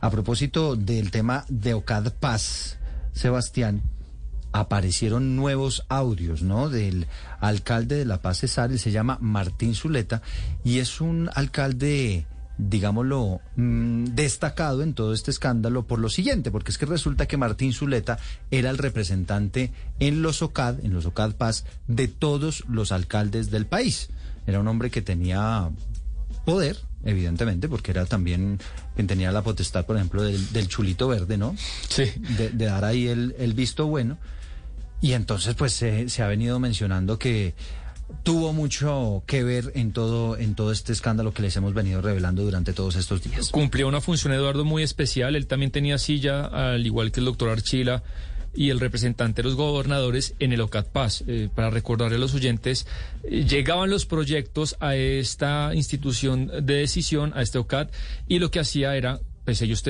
[0.00, 2.78] A propósito del tema de Ocad Paz,
[3.12, 3.82] Sebastián,
[4.52, 6.68] aparecieron nuevos audios, ¿no?
[6.68, 7.06] Del
[7.40, 10.22] alcalde de La Paz Cesar, él se llama Martín Zuleta
[10.64, 12.26] y es un alcalde
[12.58, 17.36] digámoslo, mm, destacado en todo este escándalo por lo siguiente, porque es que resulta que
[17.36, 18.18] Martín Zuleta
[18.50, 23.66] era el representante en los OCAD, en los OCAD Paz, de todos los alcaldes del
[23.66, 24.10] país.
[24.46, 25.70] Era un hombre que tenía
[26.44, 28.58] poder, evidentemente, porque era también
[28.94, 31.56] quien tenía la potestad, por ejemplo, del, chulito verde, ¿no?
[31.88, 32.04] Sí.
[32.36, 34.18] De, dar ahí el, el, visto bueno.
[35.00, 37.54] Y entonces, pues se, se ha venido mencionando que
[38.22, 42.42] tuvo mucho que ver en todo, en todo este escándalo que les hemos venido revelando
[42.42, 43.50] durante todos estos días.
[43.50, 45.36] Cumplió una función, Eduardo, muy especial.
[45.36, 48.02] Él también tenía silla, al igual que el doctor Archila
[48.54, 51.24] y el representante de los gobernadores en el OCAT Paz.
[51.26, 52.86] Eh, para recordarle a los oyentes,
[53.24, 57.92] eh, llegaban los proyectos a esta institución de decisión, a este OCAT,
[58.26, 59.82] y lo que hacía era pues ellos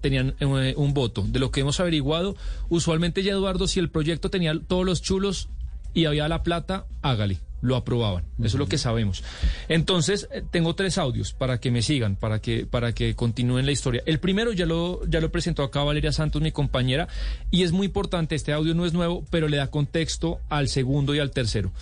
[0.00, 1.24] tenían eh, un voto.
[1.26, 2.36] De lo que hemos averiguado,
[2.68, 5.48] usualmente ya Eduardo, si el proyecto tenía todos los chulos
[5.92, 8.24] y había la plata, hágale lo aprobaban.
[8.38, 9.22] Eso es lo que sabemos.
[9.68, 13.72] Entonces, eh, tengo tres audios para que me sigan, para que, para que continúen la
[13.72, 14.02] historia.
[14.06, 17.08] El primero ya lo, ya lo presentó acá Valeria Santos, mi compañera,
[17.50, 21.14] y es muy importante, este audio no es nuevo, pero le da contexto al segundo
[21.14, 21.72] y al tercero.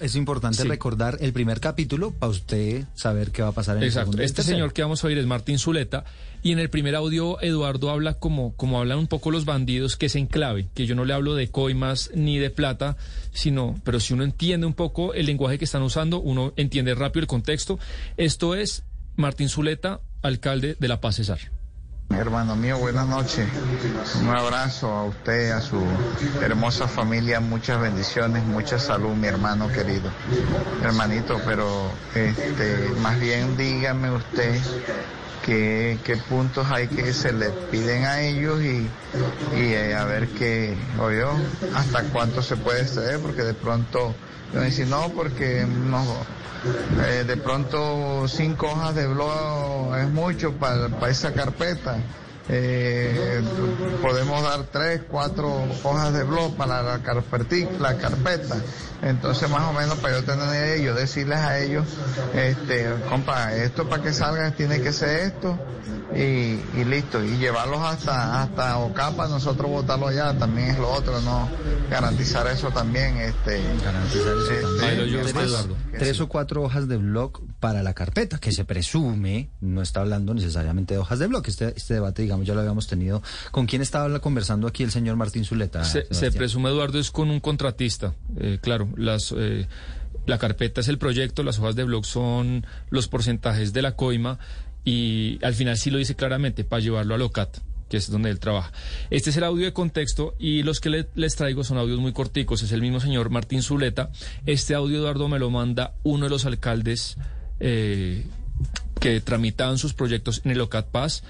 [0.00, 3.92] Es, importante recordar el primer capítulo para usted saber qué va a pasar en el
[3.92, 4.22] segundo.
[4.22, 6.04] Este señor que vamos a oír es Martín Zuleta,
[6.42, 10.06] y en el primer audio Eduardo habla como, como hablan un poco los bandidos, que
[10.06, 12.96] es en clave, que yo no le hablo de coimas ni de plata,
[13.32, 17.22] sino, pero si uno entiende un poco el lenguaje que están usando, uno entiende rápido
[17.22, 17.78] el contexto.
[18.16, 18.84] Esto es
[19.16, 21.55] Martín Zuleta, alcalde de La Paz Cesar.
[22.10, 23.48] Hermano mío, buenas noches.
[24.20, 25.80] Un abrazo a usted, a su
[26.40, 30.10] hermosa familia, muchas bendiciones, mucha salud, mi hermano querido.
[30.82, 34.58] Hermanito, pero este, más bien dígame usted
[35.44, 38.88] qué, qué puntos hay que se le piden a ellos y,
[39.56, 41.32] y eh, a ver qué, o yo,
[41.74, 44.14] hasta cuánto se puede exceder, porque de pronto,
[44.54, 46.04] yo decir, no, porque no,
[47.04, 51.96] eh, de pronto cinco hojas de blog es mucho para, para esa carpeta.
[52.48, 53.42] Eh,
[54.00, 58.56] podemos dar tres, cuatro hojas de blog para la, la carpeta.
[59.02, 61.86] Entonces, más o menos, para yo tener ellos, decirles a ellos,
[62.34, 65.58] este, compa, esto para que salga tiene que ser esto
[66.14, 66.18] y,
[66.78, 67.22] y listo.
[67.22, 71.48] Y llevarlos hasta, hasta Ocapa, nosotros votarlo allá, también es lo otro, ¿no?
[71.90, 73.60] Garantizar eso también, este.
[73.84, 75.76] Garantizar eso este, también.
[75.98, 80.34] tres, o cuatro hojas de blog para la carpeta, que se presume, no está hablando
[80.34, 81.44] necesariamente de hojas de blog.
[81.46, 83.22] Este, este debate, digamos, ya lo habíamos tenido.
[83.50, 85.84] ¿Con quién estaba conversando aquí el señor Martín Zuleta?
[85.84, 89.66] Se, se presume, Eduardo, es con un contratista, eh, claro las, eh,
[90.26, 94.38] la carpeta es el proyecto, las hojas de blog son los porcentajes de la coima
[94.84, 97.58] y al final sí lo dice claramente para llevarlo a LOCAT
[97.88, 98.72] que es donde él trabaja.
[99.10, 102.64] Este es el audio de contexto y los que les traigo son audios muy corticos.
[102.64, 104.10] Es el mismo señor Martín Zuleta.
[104.44, 107.16] Este audio, Eduardo, me lo manda uno de los alcaldes
[107.60, 108.24] eh,
[109.00, 111.22] que tramitaban sus proyectos en el OCAT Paz.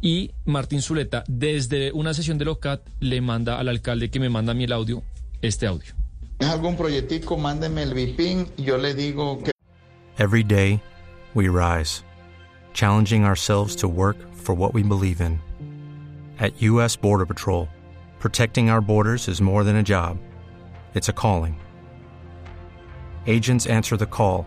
[0.00, 4.52] Y Martín Zuleta, desde una sesión de LOCAT, le manda al alcalde que me manda
[4.52, 5.02] a mí el audio,
[5.42, 5.94] este audio.
[6.40, 7.36] ¿Es algún proyectico?
[7.36, 9.52] Mándeme el VIPIN y yo le digo que...
[10.18, 10.82] Every day,
[11.34, 12.02] we rise,
[12.74, 15.40] challenging ourselves to work for what we believe in.
[16.40, 16.96] At U.S.
[16.96, 17.68] Border Patrol,
[18.18, 20.18] protecting our borders is more than a job,
[20.94, 21.60] it's a calling.
[23.28, 24.46] Agents answer the call,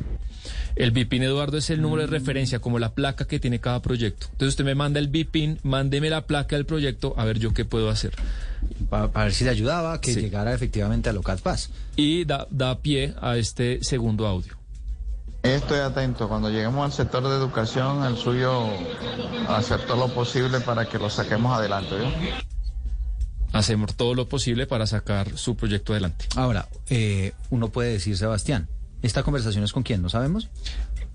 [0.75, 4.27] El BIPIN, Eduardo, es el número de referencia, como la placa que tiene cada proyecto.
[4.31, 7.65] Entonces usted me manda el BIPIN, mándeme la placa del proyecto, a ver yo qué
[7.65, 8.13] puedo hacer.
[8.89, 11.69] Para, ver si le ayudaba a que llegara efectivamente a Locat Paz.
[11.95, 14.61] Y da, da pie a este segundo audio.
[15.43, 16.29] Estoy atento.
[16.29, 18.65] Cuando lleguemos al sector de educación, el suyo,
[19.47, 21.95] hacer todo lo posible para que lo saquemos adelante.
[23.51, 26.25] hacemos todo lo posible para sacar su proyecto adelante.
[26.35, 28.67] Ahora, eh, uno puede decir, Sebastián,
[29.01, 30.01] ¿esta conversación es con quién?
[30.01, 30.49] ¿No sabemos?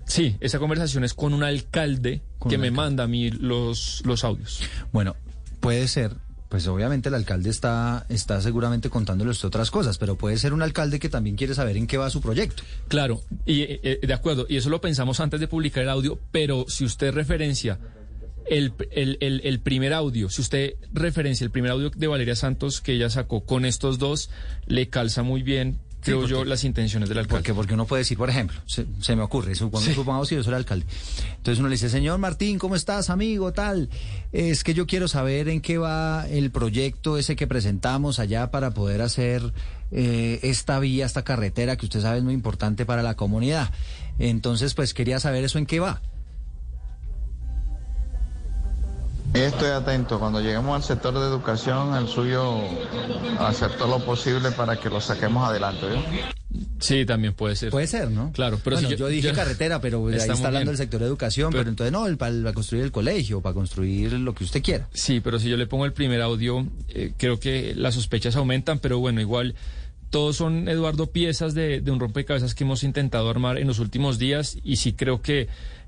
[0.05, 2.85] Sí, esa conversación es con un alcalde Con que un me alcalde.
[2.89, 4.61] manda a mí los, los audios.
[4.93, 5.15] Bueno,
[5.59, 6.13] puede ser,
[6.47, 10.61] pues obviamente el alcalde está, está seguramente contándole usted otras cosas, pero puede ser un
[10.61, 12.63] alcalde que también quiere saber en qué va su proyecto.
[12.87, 16.17] Claro, y eh, eh, de acuerdo, y eso lo pensamos antes de publicar el audio,
[16.31, 17.77] pero si usted referencia
[18.49, 22.79] el, el, el, el primer audio, si usted referencia el primer audio de Valeria Santos
[22.79, 24.29] que ella sacó con estos dos,
[24.67, 25.79] le calza muy bien,
[26.11, 27.37] creo yo, las intenciones del alcalde.
[27.39, 29.93] Porque, porque uno puede decir, por ejemplo, se, se me ocurre, supongamos, Sí.
[29.95, 30.85] supongamos que yo soy el alcalde.
[31.37, 33.53] Entonces uno le dice, señor Martín, ¿cómo estás, amigo?
[33.53, 33.89] Tal.
[34.31, 38.71] Es que yo quiero saber en qué va el proyecto ese que presentamos allá para
[38.71, 39.53] poder hacer
[39.91, 43.71] eh, esta vía, esta carretera que usted sabe es muy importante para la comunidad.
[44.19, 46.01] Entonces, pues quería saber eso en qué va.
[49.45, 50.19] Estoy atento.
[50.19, 52.59] Cuando lleguemos al sector de educación, el suyo
[53.39, 55.85] hacer todo lo posible para que lo saquemos adelante.
[55.85, 56.01] ¿oyó?
[56.79, 57.69] Sí, también puede ser.
[57.69, 58.31] Puede ser, ¿no?
[58.31, 60.67] Claro, pero Bueno, si yo, yo- dije yo- carretera, pero ahí Está hablando bien.
[60.67, 63.53] del sector de educación, pero, Pero- entonces no, el- para, para construir el colegio, para
[63.53, 64.87] construir lo que usted quiera.
[64.93, 68.79] Sí, pero si yo le pongo el primer audio, eh, creo que las sospechas aumentan,
[68.79, 69.55] pero bueno, igual
[70.09, 74.17] todos son, Eduardo, piezas de, de un rompecabezas que hemos intentado armar en los últimos
[74.17, 75.47] días y sí creo que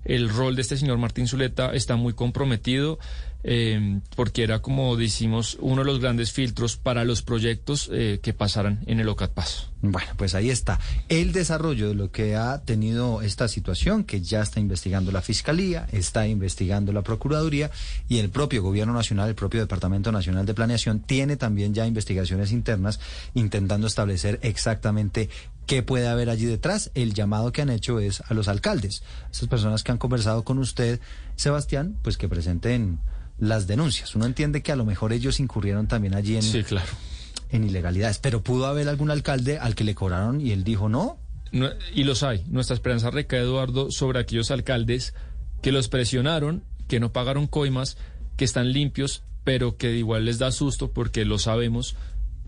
[0.10, 2.98] el rol de este señor Martín Zuleta está muy comprometido
[3.44, 8.34] eh, porque era, como decimos, uno de los grandes filtros para los proyectos eh, que
[8.34, 9.70] pasaran en el OCAT Paz.
[9.82, 10.78] Bueno, pues ahí está
[11.08, 15.88] el desarrollo de lo que ha tenido esta situación, que ya está investigando la Fiscalía,
[15.94, 17.72] está investigando la Procuraduría
[18.10, 22.52] y el propio Gobierno Nacional, el propio Departamento Nacional de Planeación, tiene también ya investigaciones
[22.52, 23.00] internas
[23.36, 25.30] intentando establecer exactamente
[25.70, 26.90] qué puede haber allí detrás.
[26.96, 30.58] El llamado que han hecho es a los alcaldes, esas personas que han conversado con
[30.58, 31.00] usted,
[31.36, 33.00] Sebastián, pues que presenten
[33.38, 34.16] las denuncias.
[34.16, 36.90] Uno entiende que a lo mejor ellos incurrieron también allí en, Sí, claro.
[37.52, 41.20] en ilegalidades, pero pudo haber algún alcalde al que le cobraron y él dijo no.
[41.52, 42.44] No- y los hay.
[42.48, 45.14] Nuestra esperanza recae, Eduardo, sobre aquellos alcaldes
[45.62, 47.96] que los presionaron, que no pagaron coimas,
[48.38, 51.96] que están limpios, pero que igual les da susto porque lo sabemos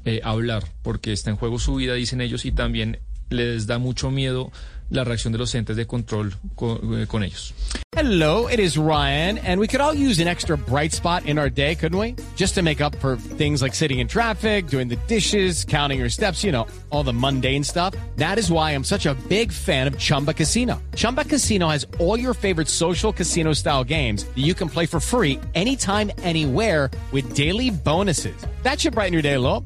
[0.06, 3.00] eh, hablar, porque está en juego su vida, dicen ellos, y también
[3.31, 4.51] les da mucho miedo
[4.89, 7.54] la reacción de los entes de control co- eh, con ellos.
[7.95, 11.50] Hello, it is Ryan, and we could all use an extra bright spot in our
[11.50, 12.16] day, couldn't we?
[12.36, 16.10] Just to make up for things like sitting in traffic, doing the dishes, counting your
[16.10, 17.94] steps, you know, all the mundane stuff.
[18.18, 20.81] That is why I'm such a big fan of Chumba Casino.
[20.95, 25.00] Chumba Casino has all your favorite social casino style games that you can play for
[25.00, 28.36] free anytime, anywhere with daily bonuses.
[28.63, 29.66] That should brighten your day a little.